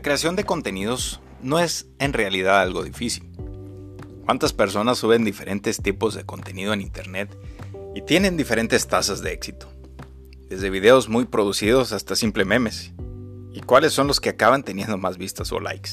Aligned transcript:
La 0.00 0.02
creación 0.02 0.34
de 0.34 0.44
contenidos 0.44 1.20
no 1.42 1.58
es 1.58 1.86
en 1.98 2.14
realidad 2.14 2.62
algo 2.62 2.84
difícil. 2.84 3.22
¿Cuántas 4.24 4.54
personas 4.54 4.96
suben 4.96 5.26
diferentes 5.26 5.82
tipos 5.82 6.14
de 6.14 6.24
contenido 6.24 6.72
en 6.72 6.80
Internet 6.80 7.36
y 7.94 8.00
tienen 8.00 8.38
diferentes 8.38 8.88
tasas 8.88 9.20
de 9.20 9.34
éxito? 9.34 9.70
Desde 10.48 10.70
videos 10.70 11.10
muy 11.10 11.26
producidos 11.26 11.92
hasta 11.92 12.16
simple 12.16 12.46
memes. 12.46 12.94
¿Y 13.52 13.60
cuáles 13.60 13.92
son 13.92 14.06
los 14.06 14.20
que 14.20 14.30
acaban 14.30 14.62
teniendo 14.62 14.96
más 14.96 15.18
vistas 15.18 15.52
o 15.52 15.60
likes? 15.60 15.90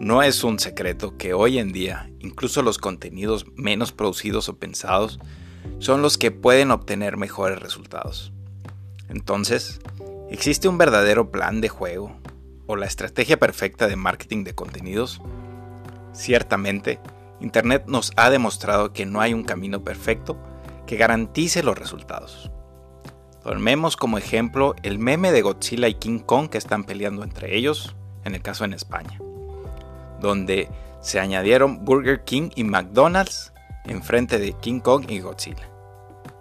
No 0.00 0.24
es 0.24 0.42
un 0.42 0.58
secreto 0.58 1.16
que 1.16 1.32
hoy 1.32 1.60
en 1.60 1.70
día 1.70 2.10
incluso 2.18 2.60
los 2.62 2.78
contenidos 2.78 3.46
menos 3.54 3.92
producidos 3.92 4.48
o 4.48 4.56
pensados 4.56 5.20
son 5.78 6.02
los 6.02 6.18
que 6.18 6.32
pueden 6.32 6.72
obtener 6.72 7.16
mejores 7.16 7.60
resultados. 7.60 8.32
Entonces, 9.08 9.78
¿existe 10.28 10.66
un 10.66 10.76
verdadero 10.76 11.30
plan 11.30 11.60
de 11.60 11.68
juego 11.68 12.20
o 12.66 12.76
la 12.76 12.86
estrategia 12.86 13.38
perfecta 13.38 13.86
de 13.88 13.96
marketing 13.96 14.44
de 14.44 14.54
contenidos? 14.54 15.20
Ciertamente, 16.12 17.00
Internet 17.40 17.84
nos 17.86 18.12
ha 18.16 18.30
demostrado 18.30 18.92
que 18.92 19.06
no 19.06 19.20
hay 19.20 19.34
un 19.34 19.44
camino 19.44 19.84
perfecto 19.84 20.38
que 20.86 20.96
garantice 20.96 21.62
los 21.62 21.78
resultados. 21.78 22.50
Tomemos 23.42 23.96
como 23.96 24.18
ejemplo 24.18 24.74
el 24.82 24.98
meme 24.98 25.30
de 25.30 25.42
Godzilla 25.42 25.88
y 25.88 25.94
King 25.94 26.18
Kong 26.20 26.48
que 26.48 26.58
están 26.58 26.84
peleando 26.84 27.22
entre 27.22 27.56
ellos, 27.56 27.94
en 28.24 28.34
el 28.34 28.42
caso 28.42 28.64
en 28.64 28.72
España, 28.72 29.20
donde 30.20 30.68
se 31.00 31.20
añadieron 31.20 31.84
Burger 31.84 32.24
King 32.24 32.50
y 32.56 32.64
McDonald's 32.64 33.52
en 33.84 34.02
frente 34.02 34.38
de 34.38 34.52
King 34.54 34.80
Kong 34.80 35.04
y 35.08 35.20
Godzilla. 35.20 35.70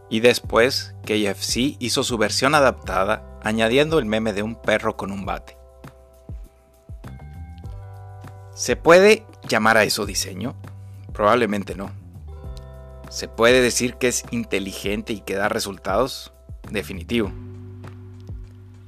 Y 0.09 0.21
después 0.21 0.95
KFC 1.03 1.77
hizo 1.79 2.03
su 2.03 2.17
versión 2.17 2.55
adaptada 2.55 3.39
añadiendo 3.43 3.99
el 3.99 4.05
meme 4.05 4.34
de 4.34 4.41
un 4.41 4.55
perro 4.55 4.98
con 4.98 5.12
un 5.12 5.26
bate. 5.26 5.57
¿Se 8.55 8.77
puede 8.77 9.25
llamar 9.49 9.75
a 9.75 9.84
eso 9.84 10.05
diseño? 10.05 10.55
Probablemente 11.11 11.75
no. 11.75 11.91
¿Se 13.09 13.27
puede 13.27 13.61
decir 13.61 13.95
que 13.95 14.07
es 14.07 14.23
inteligente 14.31 15.11
y 15.11 15.20
que 15.20 15.35
da 15.35 15.49
resultados? 15.49 16.31
Definitivo. 16.71 17.33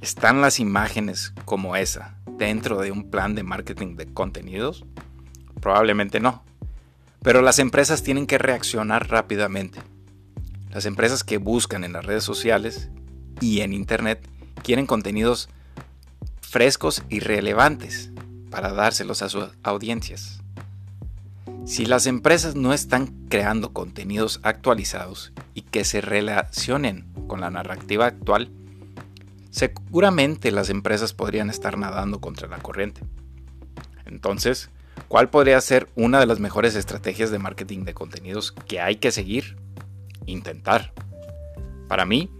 ¿Están 0.00 0.40
las 0.40 0.58
imágenes 0.58 1.34
como 1.44 1.76
esa 1.76 2.16
dentro 2.38 2.80
de 2.80 2.92
un 2.92 3.10
plan 3.10 3.34
de 3.34 3.42
marketing 3.42 3.96
de 3.96 4.06
contenidos? 4.06 4.86
Probablemente 5.60 6.18
no. 6.18 6.42
Pero 7.22 7.42
las 7.42 7.58
empresas 7.58 8.02
tienen 8.02 8.26
que 8.26 8.38
reaccionar 8.38 9.10
rápidamente. 9.10 9.80
Las 10.70 10.86
empresas 10.86 11.24
que 11.24 11.36
buscan 11.36 11.84
en 11.84 11.92
las 11.92 12.06
redes 12.06 12.24
sociales 12.24 12.88
y 13.42 13.60
en 13.60 13.74
Internet 13.74 14.26
quieren 14.62 14.86
contenidos 14.86 15.50
frescos 16.40 17.02
y 17.10 17.20
relevantes 17.20 18.12
para 18.50 18.72
dárselos 18.72 19.22
a 19.22 19.28
sus 19.28 19.48
audiencias. 19.62 20.40
Si 21.64 21.84
las 21.84 22.06
empresas 22.06 22.54
no 22.54 22.72
están 22.72 23.26
creando 23.28 23.74
contenidos 23.74 24.40
actualizados 24.42 25.32
y 25.52 25.62
que 25.62 25.84
se 25.84 26.00
relacionen 26.00 27.06
con 27.26 27.42
la 27.42 27.50
narrativa 27.50 28.06
actual, 28.06 28.50
seguramente 29.50 30.50
las 30.50 30.70
empresas 30.70 31.12
podrían 31.12 31.50
estar 31.50 31.76
nadando 31.76 32.20
contra 32.20 32.48
la 32.48 32.58
corriente. 32.58 33.02
Entonces, 34.06 34.70
¿cuál 35.08 35.28
podría 35.28 35.60
ser 35.60 35.88
una 35.94 36.20
de 36.20 36.26
las 36.26 36.40
mejores 36.40 36.74
estrategias 36.74 37.30
de 37.30 37.38
marketing 37.38 37.84
de 37.84 37.92
contenidos 37.92 38.52
que 38.52 38.80
hay 38.80 38.96
que 38.96 39.12
seguir? 39.12 39.58
Intentar. 40.24 40.94
Para 41.86 42.06
mí, 42.06 42.30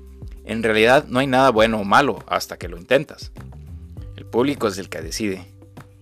en 0.47 0.63
realidad 0.63 1.05
no 1.07 1.19
hay 1.19 1.27
nada 1.27 1.51
bueno 1.51 1.79
o 1.79 1.85
malo 1.85 2.25
hasta 2.29 2.57
que 2.57 2.69
lo 2.69 2.79
intentas. 2.79 3.33
El 4.17 4.25
público 4.25 4.69
es 4.69 4.79
el 4.79 4.89
que 4.89 5.03
decide 5.03 5.58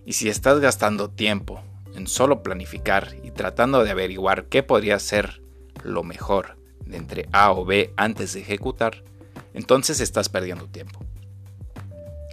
y 0.07 0.13
si 0.13 0.29
estás 0.29 0.61
gastando 0.61 1.09
tiempo 1.09 1.61
en 1.93 2.07
solo 2.07 2.41
planificar 2.41 3.17
y 3.23 3.31
tratando 3.31 3.83
de 3.83 3.91
averiguar 3.91 4.45
qué 4.45 4.63
podría 4.63 4.99
ser 4.99 5.41
lo 5.83 6.01
mejor 6.01 6.57
de 6.85 6.95
entre 6.95 7.27
A 7.33 7.51
o 7.51 7.65
B 7.65 7.91
antes 7.97 8.31
de 8.31 8.39
ejecutar, 8.39 9.03
entonces 9.53 9.99
estás 9.99 10.29
perdiendo 10.29 10.67
tiempo. 10.67 11.01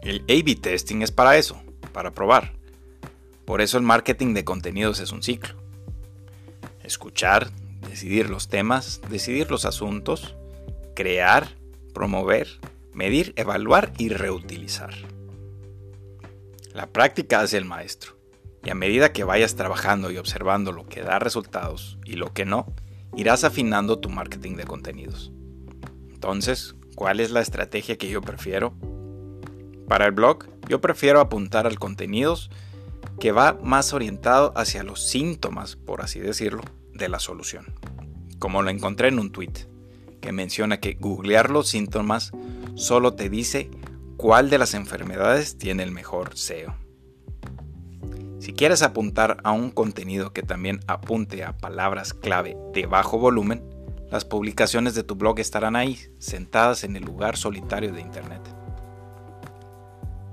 El 0.03 0.21
A-B 0.29 0.55
testing 0.55 1.03
es 1.03 1.11
para 1.11 1.37
eso, 1.37 1.61
para 1.93 2.13
probar. 2.13 2.53
Por 3.45 3.61
eso 3.61 3.77
el 3.77 3.83
marketing 3.83 4.35
de 4.35 4.45
contenidos 4.45 5.01
es 5.01 5.11
un 5.11 5.25
ciclo. 5.25 5.57
Escuchar, 6.85 7.51
decidir 7.91 8.31
los 8.31 8.47
temas, 8.47 9.01
decidir 9.11 9.51
los 9.51 9.65
asuntos, 9.65 10.37
crear, 10.95 11.49
promover, 11.93 12.47
medir, 12.93 13.33
evaluar 13.35 13.93
y 13.99 14.11
reutilizar. 14.11 14.95
La 16.75 16.89
práctica 16.89 17.41
hace 17.41 17.57
el 17.57 17.67
maestro. 17.67 18.19
Y 18.65 18.71
a 18.71 18.75
medida 18.75 19.13
que 19.13 19.23
vayas 19.23 19.55
trabajando 19.55 20.11
y 20.11 20.19
observando 20.19 20.73
lo 20.73 20.87
que 20.87 21.03
da 21.03 21.21
resultados 21.21 21.99
y 22.05 22.15
lo 22.15 22.33
que 22.33 22.45
no, 22.45 22.67
irás 23.15 23.45
afinando 23.45 24.01
tu 24.01 24.09
marketing 24.11 24.57
de 24.57 24.65
contenidos. 24.65 25.31
Entonces, 26.13 26.75
¿cuál 26.97 27.21
es 27.21 27.31
la 27.31 27.43
estrategia 27.43 27.97
que 27.97 28.11
yo 28.11 28.21
prefiero? 28.23 28.75
Para 29.87 30.07
el 30.07 30.11
blog, 30.11 30.47
yo 30.69 30.81
prefiero 30.81 31.21
apuntar 31.21 31.69
al 31.69 31.79
contenidos 31.79 32.51
que 33.21 33.31
va 33.31 33.57
más 33.63 33.93
orientado 33.93 34.53
hacia 34.57 34.83
los 34.83 35.07
síntomas, 35.07 35.77
por 35.77 36.03
así 36.03 36.19
decirlo, 36.19 36.63
de 36.93 37.09
la 37.09 37.21
solución. 37.21 37.67
Como 38.41 38.63
lo 38.63 38.71
encontré 38.71 39.07
en 39.09 39.21
un 39.21 39.31
tweet, 39.31 39.69
que 40.21 40.33
menciona 40.33 40.81
que 40.81 40.95
googlear 40.95 41.51
los 41.51 41.69
síntomas 41.69 42.33
solo 42.75 43.15
te 43.15 43.29
dice 43.29 43.71
cuál 44.17 44.51
de 44.51 44.59
las 44.59 44.75
enfermedades 44.75 45.59
tiene 45.59 45.83
el 45.83 45.91
mejor 45.91 46.37
SEO. 46.37 46.75
Si 48.39 48.53
quieres 48.53 48.83
apuntar 48.83 49.39
a 49.43 49.53
un 49.53 49.71
contenido 49.71 50.33
que 50.33 50.43
también 50.43 50.81
apunte 50.87 51.45
a 51.45 51.57
palabras 51.57 52.13
clave 52.13 52.57
de 52.73 52.87
bajo 52.87 53.19
volumen, 53.19 53.63
las 54.11 54.25
publicaciones 54.25 54.95
de 54.95 55.03
tu 55.03 55.15
blog 55.15 55.41
estarán 55.41 55.77
ahí, 55.77 55.99
sentadas 56.19 56.85
en 56.85 56.95
el 56.95 57.05
lugar 57.05 57.37
solitario 57.37 57.93
de 57.93 58.03
Internet. 58.03 58.43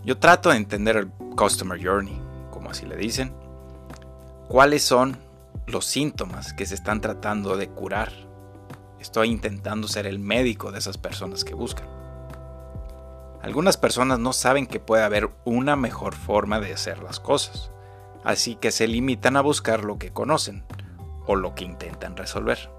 Yo 0.04 0.18
trato 0.18 0.50
de 0.50 0.58
entender 0.58 0.98
el 0.98 1.08
Customer 1.38 1.82
Journey, 1.82 2.20
como 2.52 2.70
así 2.70 2.86
le 2.86 2.98
dicen, 2.98 3.34
cuáles 4.48 4.84
son 4.84 5.18
los 5.68 5.86
síntomas 5.86 6.54
que 6.54 6.66
se 6.66 6.76
están 6.76 7.00
tratando 7.00 7.56
de 7.56 7.70
curar. 7.70 8.12
Estoy 9.00 9.30
intentando 9.30 9.88
ser 9.88 10.06
el 10.06 10.20
médico 10.20 10.72
de 10.72 10.80
esas 10.80 10.98
personas 10.98 11.46
que 11.46 11.54
buscan. 11.54 12.01
Algunas 13.42 13.78
personas 13.78 14.20
no 14.20 14.34
saben 14.34 14.68
que 14.68 14.80
puede 14.80 15.04
haber 15.04 15.30
una 15.46 15.76
mejor 15.76 16.14
forma 16.14 16.60
de 16.60 16.74
hacer 16.74 17.02
las 17.02 17.20
cosas, 17.20 17.72
así 18.24 18.56
que 18.56 18.72
se 18.72 18.88
limitan 18.88 19.36
a 19.36 19.42
buscar 19.42 19.84
lo 19.84 19.98
que 19.98 20.12
conocen 20.12 20.64
o 21.26 21.36
lo 21.36 21.56
que 21.56 21.64
intentan 21.64 22.16
resolver. 22.16 22.70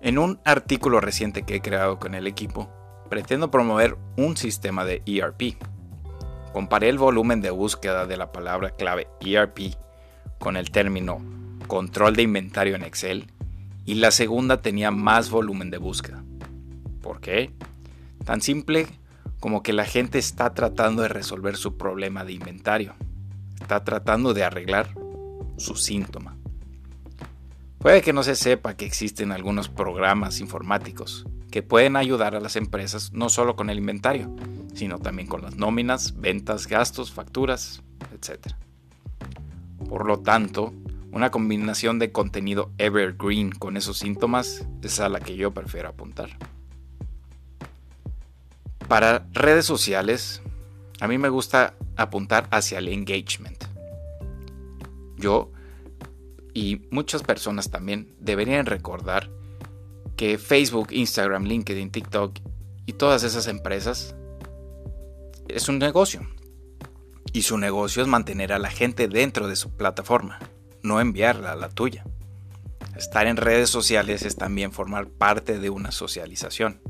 En 0.00 0.18
un 0.18 0.40
artículo 0.44 1.00
reciente 1.00 1.42
que 1.42 1.56
he 1.56 1.60
creado 1.60 1.98
con 1.98 2.14
el 2.14 2.26
equipo, 2.26 2.68
pretendo 3.08 3.50
promover 3.50 3.98
un 4.16 4.36
sistema 4.36 4.84
de 4.84 5.02
ERP. 5.04 5.56
Comparé 6.52 6.88
el 6.88 6.98
volumen 6.98 7.40
de 7.40 7.50
búsqueda 7.50 8.06
de 8.06 8.16
la 8.16 8.32
palabra 8.32 8.70
clave 8.70 9.06
ERP 9.20 9.74
con 10.38 10.56
el 10.56 10.70
término 10.70 11.20
control 11.68 12.16
de 12.16 12.22
inventario 12.22 12.74
en 12.74 12.82
Excel 12.82 13.30
y 13.84 13.94
la 13.94 14.10
segunda 14.10 14.62
tenía 14.62 14.90
más 14.90 15.30
volumen 15.30 15.70
de 15.70 15.78
búsqueda. 15.78 16.24
¿Por 17.00 17.20
qué? 17.20 17.52
Tan 18.24 18.40
simple 18.40 18.86
como 19.40 19.62
que 19.62 19.72
la 19.72 19.84
gente 19.84 20.18
está 20.18 20.54
tratando 20.54 21.02
de 21.02 21.08
resolver 21.08 21.56
su 21.56 21.76
problema 21.76 22.24
de 22.24 22.32
inventario. 22.32 22.94
Está 23.60 23.82
tratando 23.84 24.34
de 24.34 24.44
arreglar 24.44 24.94
su 25.56 25.76
síntoma. 25.76 26.36
Puede 27.78 28.02
que 28.02 28.12
no 28.12 28.22
se 28.22 28.36
sepa 28.36 28.76
que 28.76 28.86
existen 28.86 29.32
algunos 29.32 29.68
programas 29.68 30.40
informáticos 30.40 31.26
que 31.50 31.62
pueden 31.62 31.96
ayudar 31.96 32.36
a 32.36 32.40
las 32.40 32.54
empresas 32.54 33.12
no 33.12 33.28
solo 33.28 33.56
con 33.56 33.70
el 33.70 33.78
inventario, 33.78 34.34
sino 34.74 34.98
también 34.98 35.28
con 35.28 35.42
las 35.42 35.56
nóminas, 35.56 36.20
ventas, 36.20 36.68
gastos, 36.68 37.12
facturas, 37.12 37.82
etc. 38.14 38.54
Por 39.88 40.06
lo 40.06 40.20
tanto, 40.20 40.72
una 41.10 41.30
combinación 41.30 41.98
de 41.98 42.12
contenido 42.12 42.70
evergreen 42.78 43.50
con 43.50 43.76
esos 43.76 43.98
síntomas 43.98 44.66
es 44.82 45.00
a 45.00 45.08
la 45.08 45.20
que 45.20 45.36
yo 45.36 45.50
prefiero 45.50 45.88
apuntar. 45.88 46.30
Para 48.92 49.26
redes 49.32 49.64
sociales, 49.64 50.42
a 51.00 51.08
mí 51.08 51.16
me 51.16 51.30
gusta 51.30 51.76
apuntar 51.96 52.46
hacia 52.50 52.76
el 52.76 52.88
engagement. 52.88 53.64
Yo 55.16 55.50
y 56.52 56.82
muchas 56.90 57.22
personas 57.22 57.70
también 57.70 58.14
deberían 58.20 58.66
recordar 58.66 59.30
que 60.14 60.36
Facebook, 60.36 60.88
Instagram, 60.90 61.44
LinkedIn, 61.44 61.90
TikTok 61.90 62.38
y 62.84 62.92
todas 62.92 63.22
esas 63.22 63.46
empresas 63.46 64.14
es 65.48 65.70
un 65.70 65.78
negocio. 65.78 66.28
Y 67.32 67.44
su 67.44 67.56
negocio 67.56 68.02
es 68.02 68.08
mantener 68.08 68.52
a 68.52 68.58
la 68.58 68.68
gente 68.68 69.08
dentro 69.08 69.48
de 69.48 69.56
su 69.56 69.70
plataforma, 69.70 70.38
no 70.82 71.00
enviarla 71.00 71.52
a 71.52 71.56
la 71.56 71.70
tuya. 71.70 72.04
Estar 72.94 73.26
en 73.26 73.38
redes 73.38 73.70
sociales 73.70 74.20
es 74.20 74.36
también 74.36 74.70
formar 74.70 75.08
parte 75.08 75.58
de 75.58 75.70
una 75.70 75.92
socialización 75.92 76.82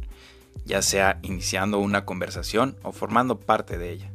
ya 0.65 0.83
sea 0.83 1.19
iniciando 1.23 1.79
una 1.79 2.05
conversación 2.05 2.77
o 2.83 2.93
formando 2.93 3.41
parte 3.41 3.79
de 3.79 3.93
ella. 3.93 4.13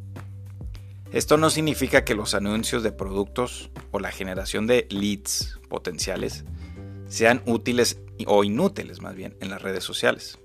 Esto 1.12 1.38
no 1.38 1.50
significa 1.50 2.04
que 2.04 2.16
los 2.16 2.34
anuncios 2.34 2.84
de 2.84 2.92
productos 2.92 3.72
o 3.92 4.00
la 4.00 4.12
generación 4.12 4.68
de 4.68 4.88
leads 4.89 5.60
potenciales 5.69 6.44
sean 7.07 7.42
útiles 7.45 8.00
o 8.25 8.44
inútiles 8.44 9.01
más 9.01 9.16
bien 9.16 9.36
en 9.39 9.50
las 9.50 9.62
redes 9.62 9.84
sociales. 9.84 10.38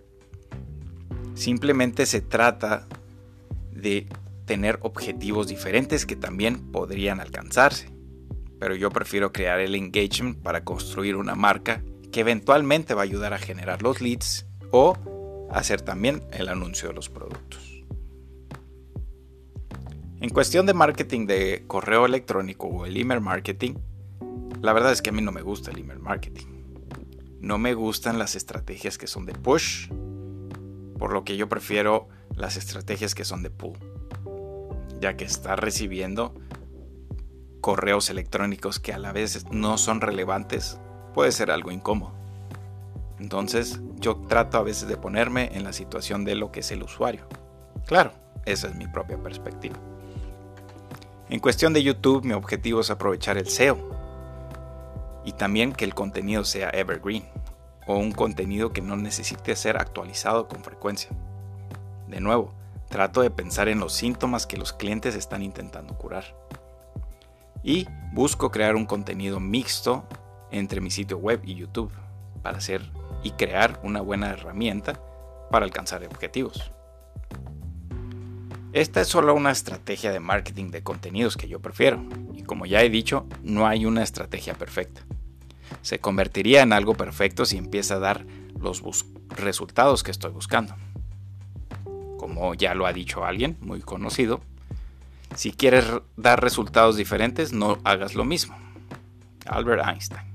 Simplemente 1.34 2.06
se 2.06 2.20
trata 2.20 2.86
de 3.72 4.06
tener 4.44 4.78
objetivos 4.82 5.48
diferentes 5.48 6.06
que 6.06 6.14
también 6.16 6.70
podrían 6.70 7.20
alcanzarse. 7.20 7.90
Pero 8.60 8.76
yo 8.76 8.90
prefiero 8.90 9.32
crear 9.32 9.58
el 9.58 9.74
engagement 9.74 10.38
para 10.40 10.62
construir 10.62 11.16
una 11.16 11.34
marca 11.34 11.82
que 12.12 12.20
eventualmente 12.20 12.94
va 12.94 13.00
a 13.00 13.04
ayudar 13.04 13.32
a 13.32 13.38
generar 13.38 13.82
los 13.82 14.00
leads 14.00 14.46
o 14.70 14.96
hacer 15.52 15.82
también 15.82 16.22
el 16.32 16.48
anuncio 16.48 16.88
de 16.88 16.94
los 16.94 17.08
productos. 17.08 17.84
En 20.20 20.30
cuestión 20.30 20.66
de 20.66 20.74
marketing 20.74 21.26
de 21.26 21.64
correo 21.66 22.06
electrónico 22.06 22.68
o 22.68 22.86
el 22.86 22.96
email 22.96 23.20
marketing, 23.20 23.74
la 24.60 24.72
verdad 24.72 24.92
es 24.92 25.02
que 25.02 25.10
a 25.10 25.12
mí 25.12 25.20
no 25.20 25.32
me 25.32 25.42
gusta 25.42 25.72
el 25.72 25.78
email 25.80 25.98
marketing. 25.98 26.46
No 27.40 27.58
me 27.58 27.74
gustan 27.74 28.18
las 28.18 28.36
estrategias 28.36 28.98
que 28.98 29.08
son 29.08 29.26
de 29.26 29.34
push, 29.34 29.88
por 30.98 31.12
lo 31.12 31.24
que 31.24 31.36
yo 31.36 31.48
prefiero 31.48 32.08
las 32.36 32.56
estrategias 32.56 33.16
que 33.16 33.24
son 33.24 33.42
de 33.42 33.50
pull, 33.50 33.76
ya 35.00 35.16
que 35.16 35.24
está 35.24 35.56
recibiendo 35.56 36.34
correos 37.60 38.08
electrónicos 38.08 38.78
que 38.78 38.92
a 38.92 38.98
la 38.98 39.12
vez 39.12 39.44
no 39.50 39.78
son 39.78 40.00
relevantes 40.00 40.78
puede 41.14 41.32
ser 41.32 41.50
algo 41.50 41.72
incómodo. 41.72 42.21
Entonces 43.22 43.78
yo 44.00 44.16
trato 44.16 44.58
a 44.58 44.64
veces 44.64 44.88
de 44.88 44.96
ponerme 44.96 45.50
en 45.52 45.62
la 45.62 45.72
situación 45.72 46.24
de 46.24 46.34
lo 46.34 46.50
que 46.50 46.58
es 46.58 46.72
el 46.72 46.82
usuario. 46.82 47.28
Claro, 47.86 48.10
esa 48.44 48.66
es 48.66 48.74
mi 48.74 48.88
propia 48.88 49.16
perspectiva. 49.16 49.76
En 51.30 51.38
cuestión 51.38 51.72
de 51.72 51.84
YouTube, 51.84 52.24
mi 52.24 52.32
objetivo 52.32 52.80
es 52.80 52.90
aprovechar 52.90 53.38
el 53.38 53.48
SEO 53.48 53.78
y 55.24 55.34
también 55.34 55.72
que 55.72 55.84
el 55.84 55.94
contenido 55.94 56.42
sea 56.44 56.70
evergreen 56.70 57.22
o 57.86 57.96
un 57.96 58.10
contenido 58.10 58.72
que 58.72 58.82
no 58.82 58.96
necesite 58.96 59.54
ser 59.54 59.76
actualizado 59.76 60.48
con 60.48 60.64
frecuencia. 60.64 61.10
De 62.08 62.20
nuevo, 62.20 62.52
trato 62.88 63.22
de 63.22 63.30
pensar 63.30 63.68
en 63.68 63.78
los 63.78 63.92
síntomas 63.92 64.48
que 64.48 64.56
los 64.56 64.72
clientes 64.72 65.14
están 65.14 65.44
intentando 65.44 65.94
curar. 65.94 66.24
Y 67.62 67.86
busco 68.12 68.50
crear 68.50 68.74
un 68.74 68.84
contenido 68.84 69.38
mixto 69.38 70.02
entre 70.50 70.80
mi 70.80 70.90
sitio 70.90 71.18
web 71.18 71.40
y 71.44 71.54
YouTube 71.54 71.92
para 72.42 72.58
hacer 72.58 72.82
y 73.22 73.32
crear 73.32 73.80
una 73.82 74.00
buena 74.00 74.30
herramienta 74.30 75.00
para 75.50 75.64
alcanzar 75.64 76.04
objetivos. 76.04 76.72
Esta 78.72 79.02
es 79.02 79.08
solo 79.08 79.34
una 79.34 79.50
estrategia 79.50 80.10
de 80.10 80.20
marketing 80.20 80.70
de 80.70 80.82
contenidos 80.82 81.36
que 81.36 81.46
yo 81.46 81.60
prefiero, 81.60 82.02
y 82.34 82.42
como 82.42 82.64
ya 82.64 82.82
he 82.82 82.88
dicho, 82.88 83.26
no 83.42 83.66
hay 83.66 83.84
una 83.84 84.02
estrategia 84.02 84.54
perfecta. 84.54 85.02
Se 85.82 85.98
convertiría 85.98 86.62
en 86.62 86.72
algo 86.72 86.94
perfecto 86.94 87.44
si 87.44 87.58
empieza 87.58 87.96
a 87.96 87.98
dar 87.98 88.24
los 88.58 88.82
resultados 89.28 90.02
que 90.02 90.10
estoy 90.10 90.32
buscando. 90.32 90.74
Como 92.16 92.54
ya 92.54 92.74
lo 92.74 92.86
ha 92.86 92.92
dicho 92.92 93.24
alguien 93.24 93.58
muy 93.60 93.80
conocido, 93.80 94.40
si 95.34 95.52
quieres 95.52 95.84
dar 96.16 96.42
resultados 96.42 96.96
diferentes, 96.96 97.52
no 97.52 97.78
hagas 97.84 98.14
lo 98.14 98.24
mismo. 98.24 98.56
Albert 99.46 99.86
Einstein. 99.86 100.26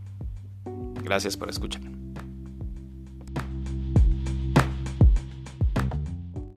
Gracias 1.03 1.37
por 1.37 1.49
escuchar. 1.49 1.96